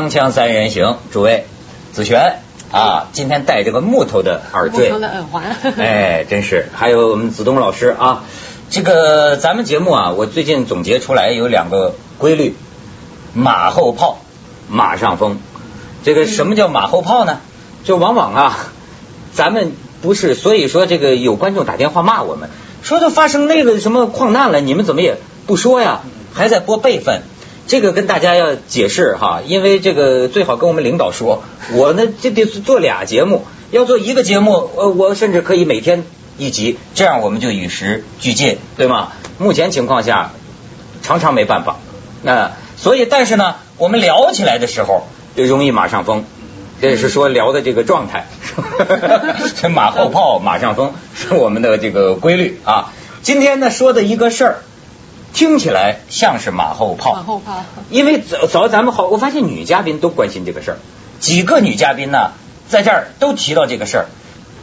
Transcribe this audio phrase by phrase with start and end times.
[0.00, 1.44] 锵锵三人行，诸位，
[1.92, 2.40] 子璇
[2.72, 6.70] 啊，今天戴这个木头的耳坠，木头的耳环， 哎，真是。
[6.74, 8.24] 还有我们子东老师啊，
[8.70, 12.54] 这个咱们节目啊，我最近总结出来有两个规律：
[13.34, 14.20] 马后炮，
[14.70, 15.38] 马上风。
[16.02, 17.40] 这个什么叫马后炮呢？
[17.84, 18.58] 就往往啊，
[19.34, 22.48] 咱们不是，所以说这个有观众打电话骂我们，
[22.82, 26.00] 说都发生那个什么矿难了，你们怎么也不说呀？
[26.32, 27.20] 还在播备份。
[27.70, 36.02] 这个跟大家要解释哈，因为这个最好跟我们领导说，我呢就得做俩节目，要做一个节目，呃，我甚至可以每天
[36.36, 39.12] 一集，这样我们就与时俱进，对吗？
[39.38, 40.32] 目前情况下，
[41.00, 41.76] 常常没办法，
[42.24, 45.06] 那所以但是呢，我们聊起来的时候
[45.36, 46.24] 就容易马上疯，
[46.82, 48.26] 这是说聊的这个状态，
[49.62, 52.92] 这马后炮马上疯是我们的这个规律啊。
[53.22, 54.62] 今天呢说的一个事儿。
[55.32, 57.64] 听起来像是马后炮，马后炮。
[57.90, 60.78] 因为早早咱们好，我发现女嘉宾都关心这个事儿，
[61.20, 62.32] 几个女嘉宾呢，
[62.68, 64.06] 在这儿都提到这个事儿，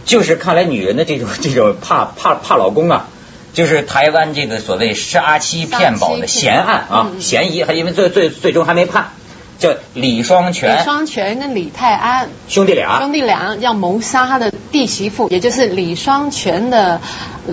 [0.06, 3.08] 就是看来女人的这种 这种怕怕怕老公啊，
[3.54, 9.12] 就是台湾这个所谓杀妻骗保的嫌案啊，嫌疑还因为最最最终还没判。
[9.60, 12.30] 叫李双全，李双全跟李泰安。
[12.48, 17.02] 兄弟俩，兄弟俩要谋杀他的弟媳妇，也就是李双全的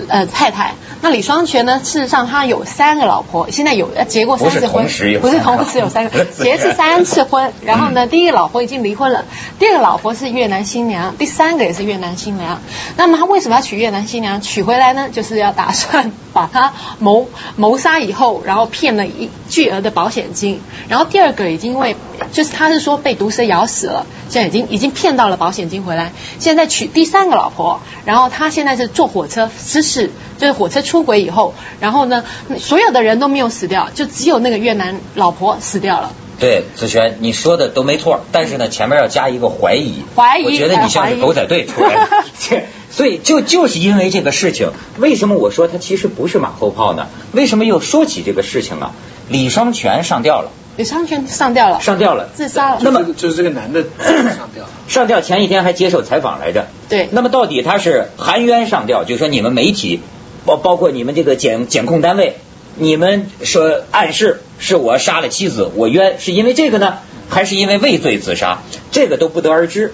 [0.09, 0.73] 呃太太。
[1.01, 4.85] 那李双全呢，事实上他有三个老婆，现在有结过三次婚，
[5.21, 7.53] 不是同时有，三个，结是三次婚。
[7.63, 9.25] 然后呢，第一个老婆已经离婚了，
[9.59, 12.59] 第二个老婆是越南新娘，第三个也是越南新娘。
[12.97, 14.41] 那么他为什么要娶越南新娘？
[14.41, 20.59] 娶回来呢，就是要打算把他谋谋杀以后，然后骗了一巨额的保险金。
[20.89, 21.95] 然后第二个已经因为
[22.31, 32.23] 就是他是说被毒蛇咬死了，现在已经已经骗到了保险金回来，现在娶第三个老婆，然后他现在是坐火车失事，就是火车出轨以后，然后呢，
[32.59, 36.11] 所有的人都没有死掉，就只有那个越南老婆死掉了。
[36.37, 42.09] 对，子璇，你说的都没错，但是呢，前面要加一个怀疑，怀疑，我觉得你像是狗仔队出来的，
[42.91, 47.07] 所以就就是因为这个事情，为什么我说他其实不是马后炮呢？
[47.31, 48.91] 为什么又说起这个事情啊？
[49.29, 50.51] 李双全上吊了。
[50.77, 52.79] 李双全上吊了，上吊了，自杀了。
[52.81, 53.83] 那么就是这个男的
[54.35, 56.67] 上吊，上吊前一天还接受采访来着。
[56.89, 57.07] 对。
[57.11, 60.01] 那么到底他是含冤上吊，就是说你们媒体，
[60.45, 62.37] 包包括你们这个检检控单位，
[62.75, 66.97] 你们说暗示是我杀了妻子，我冤，是因为这个呢，
[67.29, 68.59] 还是因为畏罪自杀？
[68.91, 69.93] 这个都不得而知。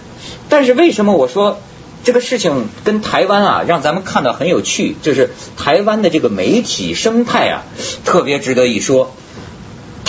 [0.50, 1.60] 但是为什么我说
[2.04, 7.64] 这个事情跟台湾啊，让咱们看到很有趣，就是台湾的这个媒体生态啊，
[8.04, 9.14] 特别值得一说。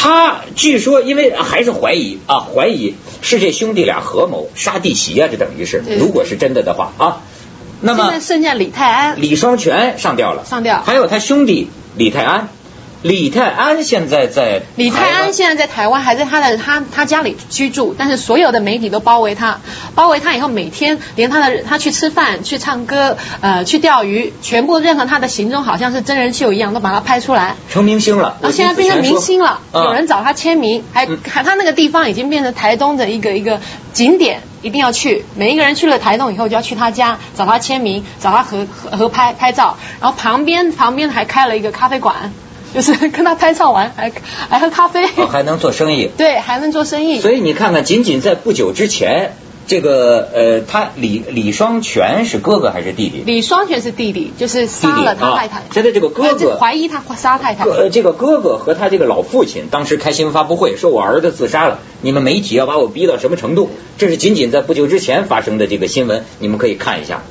[0.02, 7.20] 他据说，因为还是怀疑啊，怀疑是这兄弟俩合谋杀弟媳啊，这等于是，如果是真的的话啊，
[7.80, 12.48] 那么剩下李泰安、李双全上吊了，上吊，还有他兄弟李泰安。
[13.02, 19.58] 李泰安现在在李泰安现在在台湾，还在他的他他家里居住，但是所有的媒体都包围他，
[19.96, 28.36] 包围他以后，每天连他的他去吃饭、去唱歌、呃去钓鱼，全部任何他的行踪，好像是真人秀一样，都把他拍出来，成明星了。
[28.40, 33.60] 啊，现在变成明星了，有人找他签名，还还他那个地方已经变成台东的一个一个
[33.92, 35.24] 景点，一定要去。
[35.34, 42.32] 每一个人去了台东以后，就要去他家找他签名，找他合合合拍拍照，然后旁边旁边还开了一个咖啡馆。
[42.74, 44.12] 就是跟他拍照完，还
[44.48, 46.08] 还喝咖啡，还能做生意。
[46.16, 47.20] 对，还能做生意。
[47.20, 49.34] 所以你看看，仅仅在不久之前，
[49.66, 53.22] 这个呃，他李李双全是哥哥还是弟弟？
[53.24, 55.62] 李双全是弟弟，就是杀了他太太。
[55.72, 57.64] 现在这个哥哥怀疑他杀太太。
[57.64, 63.70] 呃，这个哥哥和他这个老父亲当时开新闻发布会，说我儿子自杀了，你们媒体要把我逼到什么程度？
[63.98, 67.22] 这是仅仅在不久之前发生的这个新闻，你们可以看一下。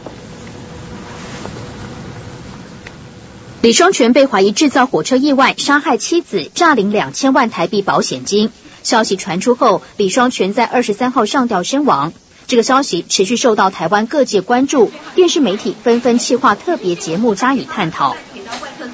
[3.61, 8.49] 李双全被怀疑制造火车意外杀害妻子，诈领两千万台币保险金。
[8.81, 12.11] 消息传出后，李双全在二十三号上吊身亡。
[12.47, 18.15] 这个消息持续受到台湾各界关注，电视媒体纷纷企划特别节目加以探讨。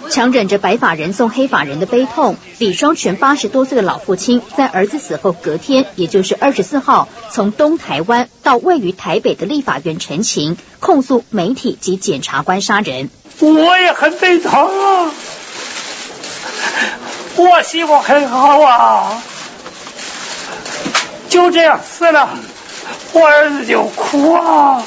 [0.10, 13.10] 强忍着白发人送黑发人的悲痛，李双全八十多岁的老父亲在儿子死后隔天，也就是二十四号，从东台湾到位于台北的立法院陈情，控诉媒体及检察官杀人。
[13.40, 15.12] 我也很悲痛啊，
[17.36, 19.22] 我媳妇很好啊，
[21.30, 22.30] 就这样死了，
[23.14, 24.84] 我儿子就哭啊。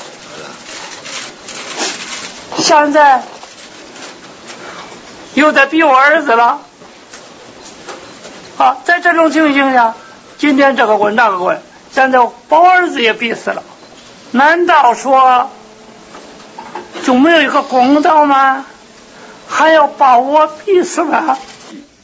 [2.58, 3.22] 现在
[5.34, 6.60] 又在逼我儿子了，
[8.58, 9.94] 啊，在这种情形下，
[10.38, 11.60] 今天这个问那个问，
[11.92, 12.18] 现在
[12.48, 13.62] 把我儿子也逼死了，
[14.32, 15.50] 难道说？
[17.02, 18.66] 就没有一个公道吗？
[19.48, 21.38] 还要把我逼死吗？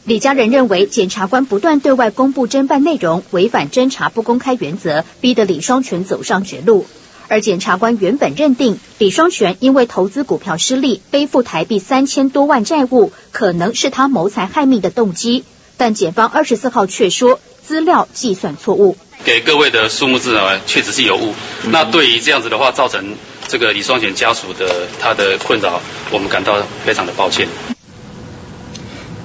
[0.05, 6.87] 李家人认为，检察官不断对外公布侦办内容，违反侦查不公开原则，逼得李双全走上绝路。
[7.28, 15.44] 而检察官原本认定李双全因为投资股票失利，背负台币三千多万债务，可能是他谋财害命的动机。
[15.76, 21.34] 但检方二十四号却说资料计算错误，给各位的数目字呢确实是有误。
[21.64, 23.14] 那对于这样子的话，造成
[23.46, 25.81] 这个李双全家属的他的困扰，
[26.11, 27.49] 我们感到非常的抱歉。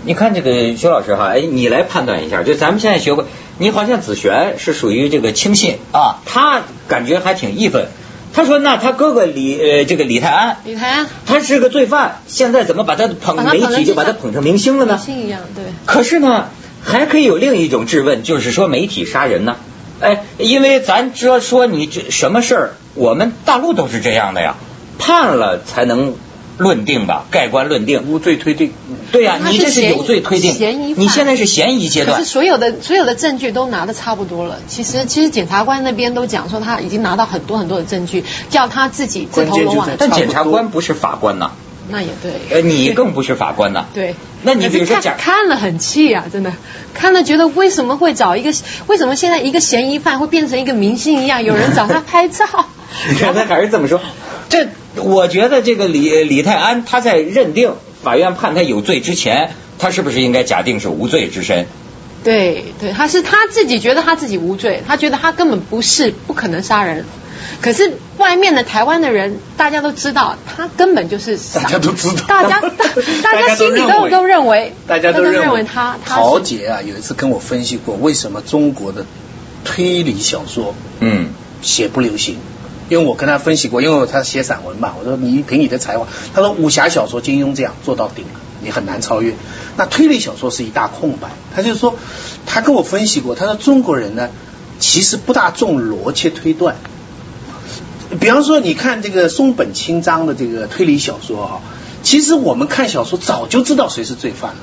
[0.04, 3.24] 你看这个薛老师哈，哎，你来判断一下，就咱们现在学会，
[3.62, 7.90] 你好像子璇是属于这个轻信啊，他感觉还挺义愤。
[8.34, 14.96] 他说那他哥哥李呃这个李泰安，李泰安，他是个罪犯，现在怎么把他捧媒体就把他捧成明星了呢？
[14.96, 15.64] 明星一样，对。
[15.86, 16.50] 可是呢，
[16.84, 19.58] 还可以有另一种质问，就是说媒体杀人呢？
[20.00, 24.56] 哎，因为咱说说你这什么事儿，我们大陆都是这样的呀，
[24.98, 26.16] 判了才能。
[26.58, 28.72] 论定吧，盖棺论定，无罪推定。
[29.12, 32.18] 对呀，你这是有罪推定，嫌疑你现在是嫌疑阶段。
[32.18, 34.60] 可是所有的所有的证据都拿的差不多了。
[34.68, 39.90] 其实其实检察官那边都讲说他已经拿到很多很多的证据，叫他自己自投罗网。
[39.98, 41.52] 但检察官不是法官呐。
[41.90, 42.32] 那也对。
[42.52, 43.86] 呃，你更不是法官呐。
[43.94, 44.16] 对。
[44.44, 46.54] 那你比如说讲看了很气啊，真的
[46.94, 48.54] 看了觉得为什么会找一个
[48.88, 52.46] 为什么现在一个嫌疑犯会变成一个明星一样，有人找他拍照。
[53.10, 54.00] 你看他还是这么说，
[54.48, 54.68] 这。
[54.96, 57.74] 我觉得这个李李泰安他在认定
[58.04, 61.66] 法院判他有罪之前，他是不是应该假定是无罪之身？
[62.24, 67.06] 对对，他是他自己觉得他自己无罪，他觉得他根本不是不可能杀人。
[67.60, 72.62] 可是外面的台湾的人，大家都知道他根本就是大家都知道，大家
[73.24, 75.98] 大家心里都都认为，大家都认为他。
[76.06, 79.06] 陶杰啊，有一次跟我分析过，为什么中国的
[79.64, 81.30] 推理小说嗯
[81.64, 82.38] 写不流行。
[82.92, 89.34] 因为我跟他分析过，因为他写散文嘛，我说你凭你的才华，他说武侠小说金庸这样做到顶了，你很难超越。
[89.78, 91.30] 那推理小说是一大空白。
[91.56, 91.96] 他就说，
[92.46, 94.30] 他跟我分析过，他说中国人呢，
[94.78, 96.76] 其实不大重逻辑推断。
[98.20, 101.62] 比方说，你看这个松本清张的这个推理小说哈，
[102.04, 104.60] 其实我们看小说早就知道谁是罪犯了。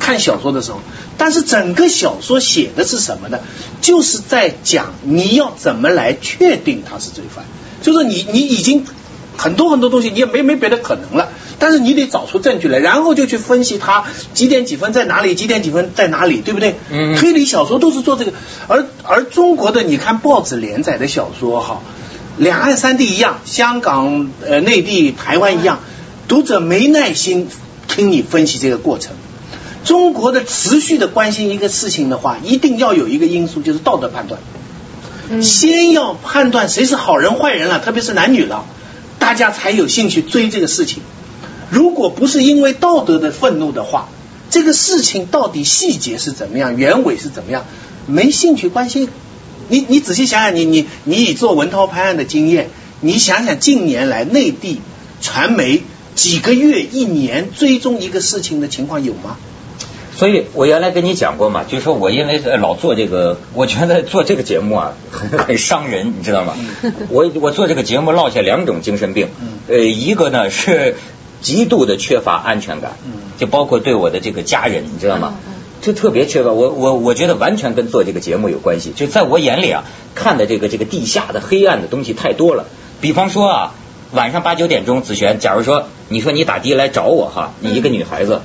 [0.00, 0.80] 看小说的时候，
[1.16, 3.38] 但是整个小说写的是什么呢？
[3.80, 7.44] 就是在讲你要怎么来确定他是罪犯。
[7.82, 8.84] 就是你，你已经
[9.36, 11.28] 很多很多东西，你也没没别的可能了。
[11.60, 16.76] 但是你得找出证据来，然后就去分析它几点几分在哪里，几点几分在哪里，对不对？
[16.90, 17.16] 嗯。
[17.16, 18.32] 推理小说都是做这个，
[18.68, 21.82] 而而中国的，你看报纸连载的小说哈，
[22.36, 25.80] 两岸三地一样，香港、呃内地、台湾一样，
[26.28, 27.48] 读者没耐心
[27.88, 29.12] 听你分析这个过程。
[29.84, 34.40] 中国的持续的关心一个事情的话，一定要有一个因素，就是道德判断。
[35.42, 38.64] 先要判断谁是好人坏人了，特别是男女了，
[39.18, 41.02] 大家才有兴趣追这个事情。
[41.70, 44.08] 如果不是因为道德的愤怒的话，
[44.50, 47.66] 这个事情到底细节是怎么样，原委是怎么样，
[48.06, 49.08] 没兴趣关心。
[49.68, 52.70] 你你仔细想想，你你你以做文涛拍案的经验，
[53.00, 54.80] 你想想近年来内地
[55.20, 55.82] 传媒
[56.14, 59.36] 几个月、一年追踪一个事情的情况有吗？
[60.18, 66.56] 所以我原来跟你讲过嘛，就是说我因为老做这个，我觉得做这个节目啊很 很伤人，你知道吗？
[67.08, 69.28] 我我做这个节目落下两种精神病，
[69.68, 70.96] 呃，一个呢是
[71.40, 72.94] 极度的缺乏安全感，
[73.38, 75.34] 就包括对我的这个家人，你知道吗？
[75.82, 76.50] 就特别缺乏。
[76.50, 78.90] 我我我觉得完全跟做这个节目有关系。
[78.90, 79.84] 就在我眼里啊，
[80.16, 82.66] 看的这个这个地下的黑暗的东西太多了。
[83.00, 83.74] 比方说啊，
[84.10, 88.40] 晚上八九点钟，子璇，假如说你说你打的来找我哈，你一个女孩子。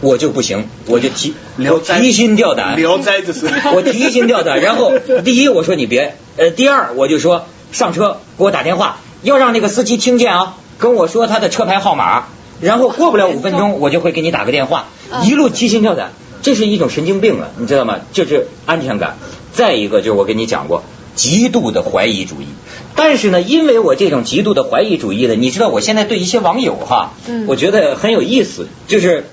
[0.00, 4.60] 我就不行，我就提我提心吊胆，聊斋就是，我提心吊胆。
[4.60, 4.92] 然后
[5.24, 12.26] 第一我说你别，呃，第二我就说上车给我打电话，要让那个司机听见啊，跟我说他的车牌号码。
[12.58, 14.86] 然后过不了五分钟，我就会给你打个电话，
[15.24, 17.98] 一路提心吊胆，这是一种神经病了，你知道吗？
[18.12, 19.18] 就是安全感。
[19.52, 20.82] 再一个就是我跟你讲过，
[21.14, 22.46] 极度的怀疑主义。
[22.94, 27.12] 但是呢，因为我这种极度的怀疑主义呢，你知道我现在对一些网友哈，
[27.46, 29.26] 我觉得很有意思，就是。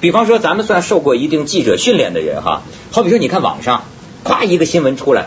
[0.00, 2.62] 比方说，咱们算受过一定记者训练的人哈，
[2.92, 3.84] 好比说，你看网上，
[4.24, 5.26] 咵一个新闻出来，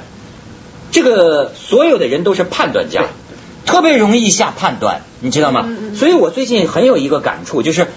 [0.91, 3.05] 这个所有的人都是判断家，
[3.65, 5.67] 特别容易下判断，你知道吗？
[5.95, 7.87] 所以我最近很有一个感触，就是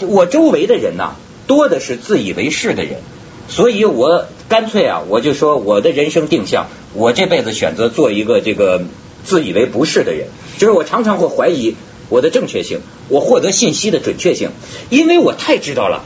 [0.00, 3.00] 我周围的人呐，多的是自以为是的人，
[3.48, 8.82] 所以我干脆啊，我就说我的人生定向，我这辈子选择做一个这个
[9.24, 11.74] 自以为不是的人，就是我常常会怀疑。
[12.12, 14.50] 我的正确性，我获得信息的准确性，
[14.90, 16.04] 因为我太知道了。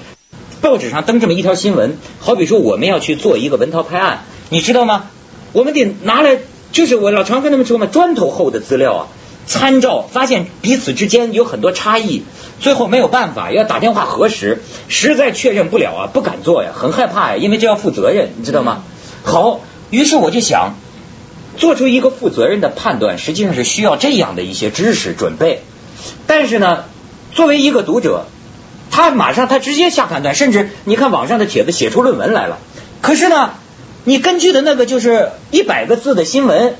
[0.60, 5.10] 报纸上登这么一条新闻，好比说我们要去做一个文涛拍案，你知道吗？
[5.52, 6.38] 我们得拿来，
[6.70, 9.08] 就是我老常跟他们说嘛，砖头厚的资料啊。
[9.48, 12.22] 参照，发现彼此之间有很多差异，
[12.60, 18.84] 最后没有办法要打电话核实，实在确认不了啊，不敢做呀，很害怕呀，因为这要负责任，你知道吗？
[19.24, 19.60] 好，
[19.90, 20.74] 于是我就想
[21.56, 25.62] 做出一个负责任的判断，实际上是需要这样的一些知识准备。
[26.26, 26.84] 但是呢，
[27.32, 28.26] 作为一个读者，
[28.90, 32.58] 他马上他直接下判断，甚至你看网上的帖子写出论文来了。
[33.02, 33.50] 可是呢，
[34.04, 36.74] 你根据的那个就是一百个字的新闻，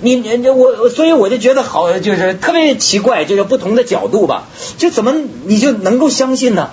[0.00, 5.14] 你我所以我就觉得好，就是特别奇怪，就是不同的角度吧，就怎么
[5.44, 6.70] 你就能够相信呢？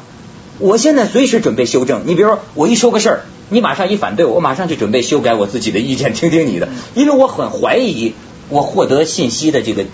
[0.58, 2.02] 我现在随时准备修正。
[2.06, 8.14] 你比如说，我一说个事儿，你马上一反对，我马上就准备修改我自己的意见，听听你的，因为我很怀疑
[8.50, 9.86] 我获得信息的这个。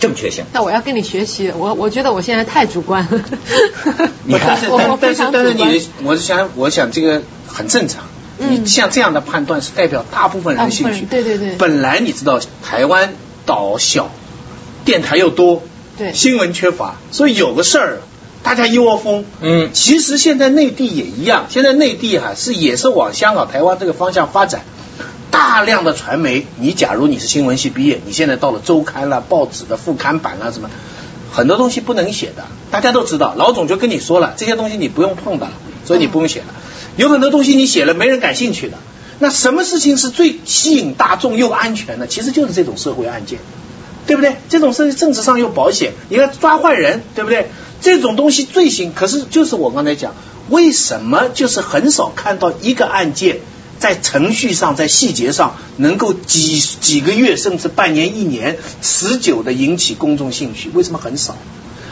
[0.00, 0.44] 正确性。
[0.52, 3.20] 那我要跟你学习，我我觉得我现在太主观了。
[4.24, 8.04] 你看，我非常但是你，我想，我想这个很正常。
[8.38, 11.04] 你像这样的判断是代表大部分人的兴趣。
[11.04, 11.56] 对对对。
[11.56, 13.12] 本来你知道台湾
[13.44, 14.10] 岛小，
[14.86, 15.62] 电台又多，
[15.98, 17.98] 对，新闻缺乏，所以有个事儿
[18.42, 19.26] 大家一窝蜂。
[19.42, 19.68] 嗯。
[19.74, 24.62] 其实现在内地也一样，现在内地哈是也是往香港、台湾这个方向发展。
[25.30, 30.70] 大量的传媒，你假如你是新闻系毕业，你现在到了周刊了、报纸的副刊版了什么，
[31.32, 33.34] 很多东西不能写的，大家都知道。
[33.36, 35.48] 老总就跟你说了，这些东西你不用碰的，
[35.86, 36.46] 所以你不用写了。
[36.96, 38.76] 有很多东西你写了没人感兴趣的。
[39.20, 42.06] 那什么事情是最吸引大众又安全的？
[42.06, 43.38] 其实就是这种社会案件，
[44.06, 44.36] 对不对？
[44.48, 45.92] 这种是政治上又保险。
[46.08, 47.50] 你看抓坏人，对不对？
[47.80, 50.14] 这种东西最新，可是就是我刚才讲，
[50.48, 53.38] 为什么就是很少看到一个案件？
[53.80, 61.34] 在程序上，在细节上，能够几几个月甚至半年、一年持久的引起公众兴趣，为什么很少？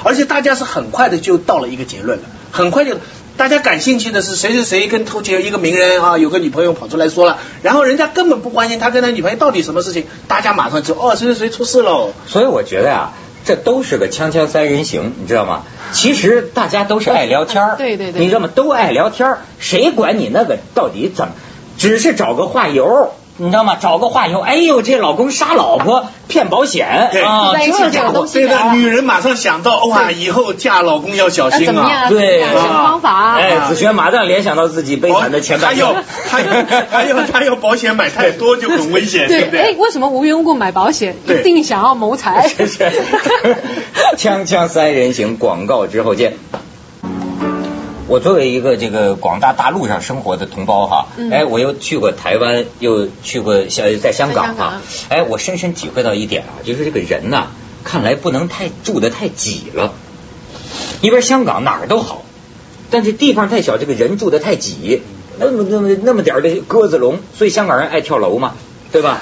[0.04, 2.94] 而且大家是很快的就到了一个结论了，很快就
[3.36, 12.12] 大家感兴趣的是谁谁谁跟偷窃一个名人啊，有个女朋友跑出来说了，然后人家根本不关心他跟他女朋友到底什么事情，大家马上就哦谁谁谁出事喽。
[12.28, 13.12] 所以我觉得呀，
[13.44, 15.62] 这都是个锵锵三人行，你知道吗？
[15.92, 18.48] 其实大家都是爱聊天对对对，你知道吗？
[18.54, 21.32] 都爱聊天谁管你那个到底怎么？
[21.78, 23.76] 只是找个话由，你知道吗？
[23.80, 26.88] 找个话由，哎呦，这老公杀老婆骗保险
[27.24, 33.36] 啊，这家伙，这个女人马上想到哇，以后嫁老公要小心啊，对，什么方法？
[33.36, 35.94] 哎，子轩马上联想到自己悲惨的前半生，
[36.28, 39.60] 他要他要他要保险买太多就很危险，对不对？
[39.60, 41.16] 哎，为什么无缘无故买保险？
[41.26, 42.50] 一定想要谋财。
[44.18, 46.34] 锵锵三人行，广告之后见。
[48.08, 57.48] 我作为一个这个广大大陆上生活的同胞哈，哎，我又去过台湾，又去过香在香港哈，哎，我深深体会到一点啊，就是这个人呐，
[57.84, 59.92] 看来不能太住的太挤了。
[61.02, 62.24] 一边香港哪儿都好，
[62.90, 65.02] 但是地方太小，这个人住的太挤，
[65.38, 68.54] 那么那么那么点的鸽子笼，所以香港人爱跳楼嘛，
[68.90, 69.20] 对吧？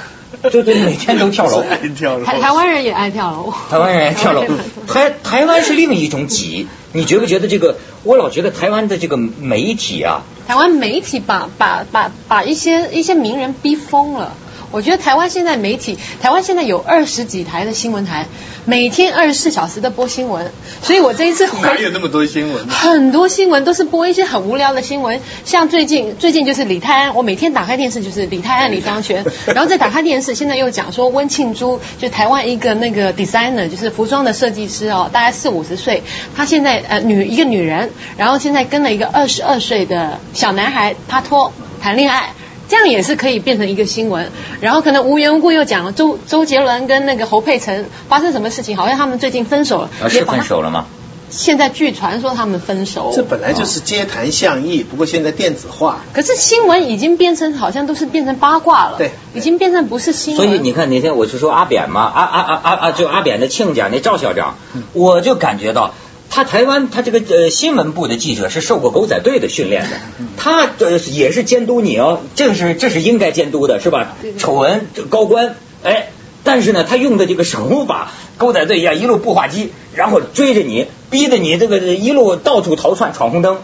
[0.50, 1.62] 就对，每天都跳楼。
[2.24, 3.52] 台台湾人也爱跳楼。
[3.70, 4.44] 台湾人爱跳楼。
[4.86, 7.76] 台台湾是另一种挤，你觉不觉得这个？
[8.04, 14.32] 我老觉得台湾的这个媒体啊，台湾媒体把把把把一些一些名人逼疯了。
[14.70, 18.26] 我觉得台湾现在媒体，台湾现在有二十几台的新闻台，
[18.64, 20.50] 每天二十四小时的播新闻。
[20.82, 22.68] 所以我这一次哪有那么多新闻？
[22.68, 36.02] 很多新闻都是播一些很无聊的新闻，像最近最近就是李泰安，我每天打开电视就是李泰安、李双全， 然后再打开电视，现在又讲说温庆珠，就台湾一个那个 designer，就是服装的设计师哦，大概四五十岁，
[36.36, 42.32] 她现在呃女一个女人，然后现在跟了一个二十二岁的小男孩拍拖谈恋爱。
[42.68, 44.30] 这样也是可以变成一个新闻，
[44.60, 49.90] 然后可能无缘无故又讲周周杰伦跟那个侯佩岑发生什么事情，好像他们最近分手了。
[50.08, 50.86] 是分手了吗？
[51.28, 53.12] 现在据传说他们分手。
[53.14, 56.00] 这本来就是街谈巷议，不过现在电子化。
[56.12, 58.94] 可是新闻已经变成好像都是变成八卦了。
[58.96, 60.46] 对，已经变成不是新闻。
[60.46, 64.56] 所以你看那天我是说阿扁嘛，阿阿阿阿阿就阿扁的亲家那赵校长，
[64.92, 65.94] 我就感觉到。
[66.30, 69.96] 他台湾，他这个呃新闻部的记者是受过狗仔队的训练的，
[70.36, 74.16] 他呃也是监督你哦，这是这是应该监督的是吧？
[74.38, 76.08] 丑闻高官，哎，
[76.44, 83.58] 但是呢，他用的这个手法，狗仔队一样，一路步话机，然后追着你，逼着你这个一路到处逃窜闯红灯，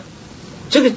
[0.70, 0.92] 这个。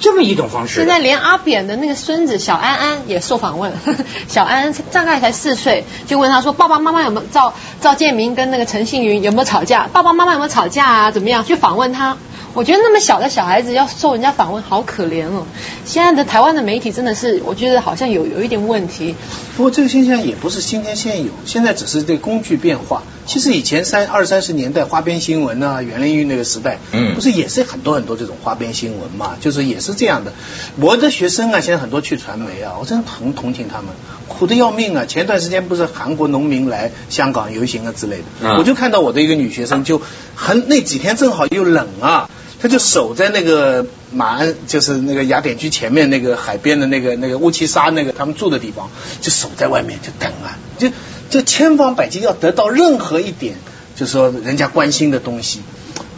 [0.00, 0.74] 这么一种方式。
[0.80, 3.72] 现在连阿扁的那个孙子小安安也受访问，
[4.28, 9.88] 小安安大概才四岁，就问他说：“爸爸妈妈有没有赵赵建明跟那个陈信云有没有吵架？
[9.92, 11.10] 爸爸妈妈有没有吵架啊？
[11.10, 12.16] 怎么样？”去访问他，
[12.54, 15.44] 我觉得那么小的小孩子要受人家访问，好可怜哦。
[15.84, 19.16] 现在的台湾的媒体真的是，我觉得好像有有一点问题。
[19.56, 23.02] 不过这个现象也不是今天现有，现在只是这工具变化。
[23.26, 29.36] 其实以前三二三十年代花边新闻啊，袁玲玉那个时代，嗯，不是也是很多很多这种花边新闻嘛？
[29.40, 30.32] 就是也是这样的。
[30.76, 33.86] 我的学生啊，现在很多去传媒啊，我真的很同情他们，
[34.28, 35.06] 苦的要命啊。
[35.06, 40.00] 前段时间不是韩国农民来香港游行啊之类的，我就看到我的一个女学生就
[40.36, 42.30] 很那几天正好又冷啊。
[42.64, 48.88] 他就守在那个马鞍，就是那个雅典居前面那个海边的那个那个乌奇沙那个他们住的地方，
[49.20, 50.88] 就守在外面就等啊，就
[51.28, 53.56] 就千方百计要得到任何一点，
[53.96, 55.60] 就说人家关心的东西，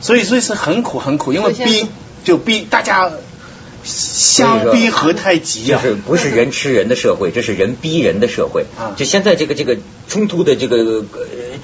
[0.01, 1.89] 所以所以是很苦很苦，因为逼
[2.23, 3.11] 就逼大家
[3.83, 5.83] 相逼何太急啊！
[5.83, 8.95] 就是不是人吃人的社会，这是人逼人的社会啊！
[8.97, 11.05] 就现在这个这个冲突的这个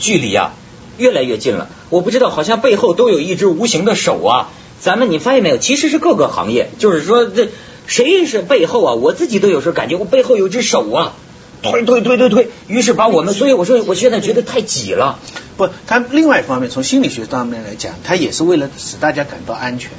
[0.01, 0.55] 距离啊，
[0.99, 1.69] 越来越近了。
[1.89, 4.51] 我不知道，好像背后都有一只无形的手啊。
[4.83, 5.59] 咱们你发现没有？
[5.59, 7.51] 其实是各个行业，就是说这
[7.87, 8.95] 谁是背后啊？
[8.95, 11.13] 我自己都有时候感觉我背后有只手啊，
[11.63, 15.21] 推推推推推，于是把我们，所以我说我现在觉得太挤了。
[15.57, 19.93] 不，他另外一方面从心理学上面来讲，他也是为了使大家感到安全。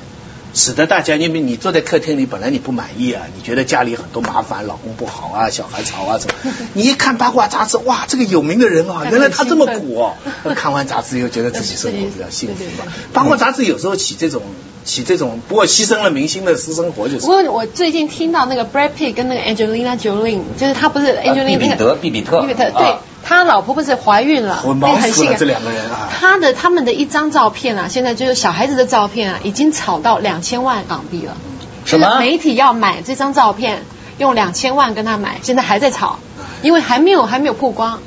[0.56, 6.54] 使得大家，因为你坐在客厅里，本来你不满意啊，你觉得家里很多麻烦，老公不好啊，小孩吵啊，什么？
[6.74, 10.14] 你一看八卦杂志，哇，这个有名的人啊，原来他这么苦哦。
[10.54, 12.94] 看完杂志又觉得自己生活比较幸福嘛。
[13.14, 14.44] 八卦杂志有时候起这种
[14.84, 17.22] 起这种，不过牺牲了明星的私生活就是。
[17.22, 22.96] 不过我最近听到那个 Brad Pitt 跟那个 Angelina Jolie，就是他不是 Angelina 比特比比特，比比特对。
[23.26, 26.10] 他老婆不是怀孕了，很忙死了这两个人啊。
[26.12, 31.38] 他的他们的一张照片啊，现在就是小孩子的照片啊，已经炒到两千万港币了。
[31.86, 32.20] 什么？
[32.20, 33.86] 媒体要买这张照片，
[34.18, 36.20] 用两千万跟他买，现在还在炒，
[36.62, 38.00] 因为还没有还没有曝光。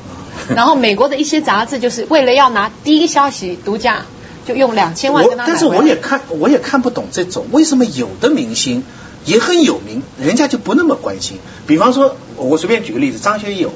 [0.54, 4.02] 然后美国的一些杂志就是为了要拿第一个消息独家，
[4.46, 5.50] 就用两千万跟他买。
[5.50, 8.84] 但是我也看我也看不懂这种，为什么有的明星
[9.24, 11.38] 也很有名，人家就不那么关心？
[11.66, 13.72] 比方说，我随便举个例子，张学友。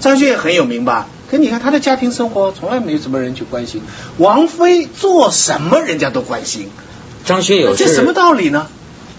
[0.00, 1.06] 张学友很有名吧？
[1.30, 3.80] 可你看他的家庭生活，从来没有什么人去关心。
[4.18, 6.68] 王菲做什么，人家都关心。
[7.24, 8.66] 张学友这什么道理呢？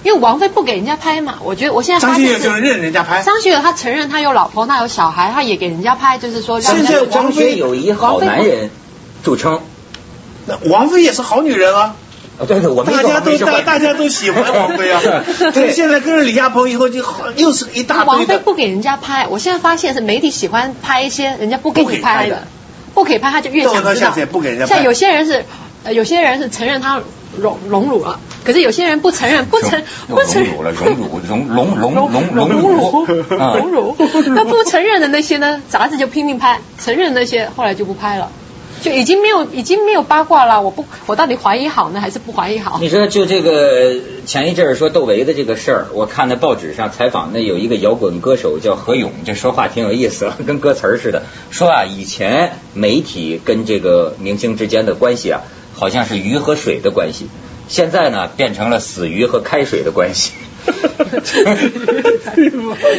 [0.04, 1.40] 因为王菲不给人家拍嘛。
[1.44, 3.24] 我觉得我现在张学友就是任人家拍。
[3.24, 6.62] 张学友他承认他有老婆，那有小孩，他也给人家拍，就是说。
[6.62, 8.70] 现在张学友以好男人
[9.24, 9.62] 著称。
[10.46, 11.96] 那王菲也是好女人啊。
[12.38, 15.02] 啊，对对，我们大家都大大家都喜欢王菲啊。
[15.54, 22.46] 对，现在跟着李亚鹏以后就好，又是一大堆王菲不给人家拍，我现在发现是媒体喜欢拍一些人家不给你拍的，
[22.94, 23.20] 不给。
[23.20, 24.66] 拍他就越想知道。
[24.66, 25.46] 像有些人是，
[25.92, 27.02] 有些人是承认他
[27.40, 33.06] 荣荣辱了，可是有些人不承 认，不承不承荣辱了，荣辱荣荣荣荣荣辱。
[33.06, 33.96] 荣辱，
[34.36, 38.30] 那不承认的那些呢，杂志就拼命拍，承认那些后来就不拍了。
[38.82, 40.62] 就已经没有，已经没有八卦了。
[40.62, 42.78] 我不，我到底怀疑好呢，还是不怀疑好？
[42.80, 51.24] 你说，就这个前一阵儿说窦唯的这个事儿，我看那报纸上采访，那有一个摇滚歌手叫何勇，这说话挺有意思，跟歌词儿似的。
[51.50, 55.42] 说啊，以前媒体跟这个明星之间的关系啊，
[55.74, 57.28] 好像是鱼和水的关系，
[57.68, 60.34] 现在呢，变成了死鱼和开水的关系。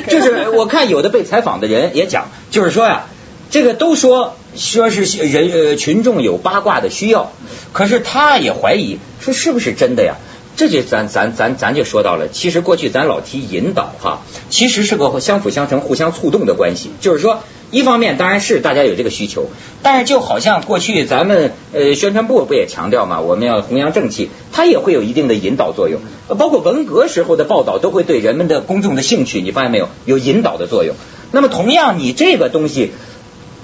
[0.08, 3.06] 就是我看有的被采访的人也讲，就是说呀。
[3.48, 7.32] 这个都说说是人呃群众有八卦的需要，
[7.72, 10.16] 可是他也怀疑说是不是真的呀？
[10.56, 16.90] 这就咱咱咱咱就说到了，其实过去咱老提引导哈，其实是个相辅相成、互相促动的关系。
[16.98, 17.40] 就是说，
[17.70, 19.50] 一方面当然是大家有这个需求，
[19.82, 26.00] 但是就好像过去咱们呃宣传部不也强调嘛，我们要弘扬正气，它也会有一定的引导作用。
[26.38, 30.96] 包括文革时候的报道，都会对人们的公众的兴趣，你发现没有，有引导的作用。
[31.32, 32.92] 那么同样，你这个东西。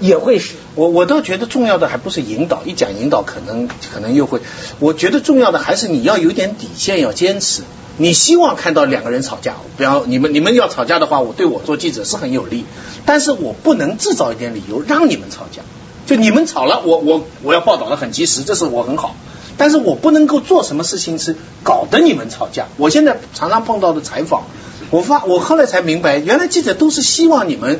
[0.03, 4.41] 也会是，我我倒觉得重要的还不是引导，一讲引导可能可能又会，
[4.79, 7.63] 我觉得重要的还是你要有点底线，要坚持。
[7.95, 12.65] 你希望看到两个人吵架，比方你们你们要吵架的话，我对我做记者是很有利，
[13.05, 15.61] 但是我不能制造一点理由让你们吵架。
[16.05, 19.15] 就你们吵了，我我我要报道的很及时，这是我很好，
[19.55, 22.65] 但是我不能够做什么事情是搞得你们吵架。
[22.75, 24.47] 我现在常常碰到的采访，
[24.89, 27.79] 我发我后来才明白，原来记者都是希望你们。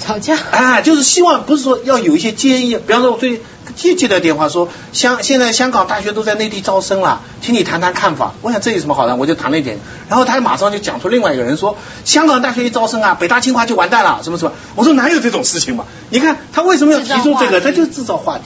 [0.00, 3.40] 吵架啊，就是希望不是说要有一些建议，比方说我最
[3.76, 8.32] 接接到电话说香现在香港大学都在内地招生了，请你谈谈看法。
[8.42, 14.52] 我想这有什么好的，我就谈了一点，然后他马上就讲出另外一个人说香港大学一招生啊，北大清华就完蛋了，什么什么。
[14.74, 15.84] 我说哪有这种事情嘛？
[16.08, 17.60] 你看他为什么要提出这个？
[17.60, 18.44] 他就制造话题。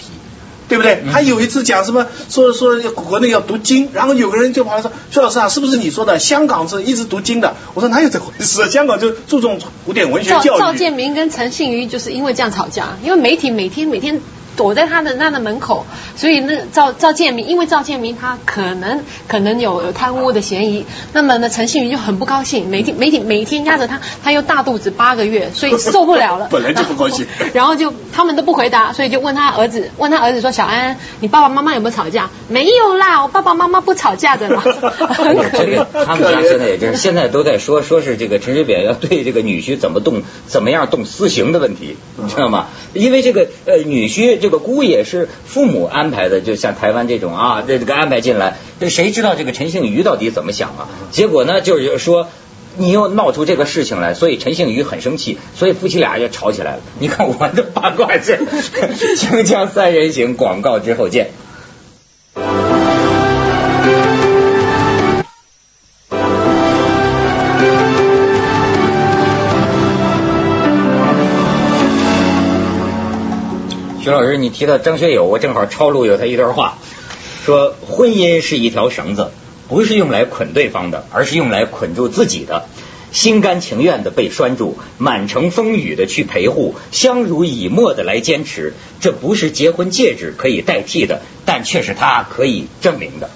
[0.68, 1.03] 对不对？
[1.11, 8.70] 还有一次讲什么，说说国内要读经，然后有个人就跑来说：“薛老师啊，是不是你说的香港是一直读经的？”我说哪有这回事？
[8.70, 10.59] 香港就注重古典文学教育。
[10.59, 14.20] 赵建明跟陈信瑜就是因为这样吵架，因为媒体每天每天
[14.57, 15.85] 躲在他的那的门口，
[16.17, 32.31] 所以那赵赵建明，因为赵建明他可能可能有有贪污的嫌疑，那么呢陈信宇就很不高兴，每天每天每天压着他，他又大肚子八个月，所以受不了了，本来就不高兴，然后就他们都不回答，所以就问他儿子，问他儿子说小安，你爸爸妈妈有没有吵架？
[32.49, 35.85] 没有啦，我爸爸妈妈不吵架的啦， 很可怜。
[36.07, 42.69] 他们家现在也就是现在都在说说是这个陈水扁要对这个女婿怎么动怎么样动私刑的问题，你知道吗？
[42.93, 44.44] 因为这个呃女婿。
[44.45, 50.87] 这个姑爷是父母安排的，就像台湾这种啊，这这个安排进来，这谁知道这个陈幸瑜到底怎么想啊？
[51.11, 52.29] 结果呢，就是说
[52.77, 56.83] 你又闹出这个事情来，所以陈幸瑜很生气，所以夫妻俩就吵起来了。
[56.99, 58.37] 你看我的八卦是
[59.17, 61.31] 锵锵三人行，广告之后见。
[74.05, 76.77] 徐老师，你提到张学友，我正好抄录有他一段话，
[77.47, 79.31] 说婚姻是一条绳子，
[79.67, 82.67] 不是用来捆对方的，而是用来捆住自己的。
[83.12, 93.31] 心甘情愿的被拴住，满城风雨的去陪护，相濡以沫的来坚持，这不是结婚戒指可以代替的，但却是他可以证明的。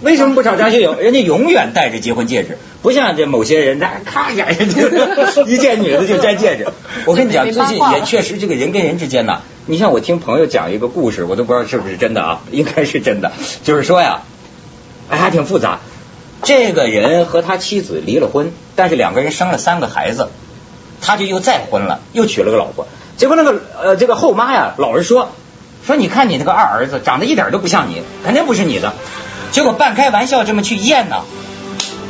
[0.00, 0.98] 为什么不找张学友？
[0.98, 4.50] 人家永远戴着结婚戒指，不像这某些人，那咔一下
[5.46, 6.66] 一见女的就摘戒指。
[7.06, 9.42] 我跟你讲，最近也确实这个人跟人之间呢。
[9.66, 13.30] 你像我听朋友讲一个故事，我都不知道是不是真的啊，应该是真的。
[13.62, 14.22] 就是说呀，
[15.08, 15.78] 还挺复杂。
[16.42, 20.30] 这个人和他妻子离了婚，但是两个人生了三个孩子，
[21.00, 22.88] 他就又再婚了，又娶了个老婆。
[23.16, 25.30] 结果那个呃这个后妈呀，老是说
[25.86, 28.94] 说你看你那个二儿子长得一点都不像你，肯定不是你的。
[29.52, 31.22] 结果半开玩笑这么去验呢，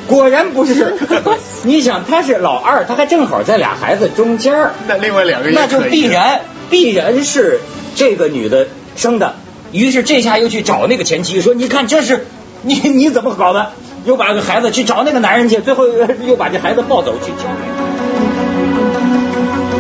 [0.09, 0.97] 果然不是。
[1.65, 6.41] 你想他是老二，他还正好在俩孩子中间那另外两个那就必然。
[6.73, 7.61] 必然是
[7.95, 9.35] 这个女的生的，
[9.73, 12.27] 于是这下又去找那个前妻，说你看这是
[12.63, 13.73] 你你怎么搞的？
[14.07, 15.87] 又把个孩子去找那个男人去，最后
[16.27, 17.92] 又把这孩子抱走去交给。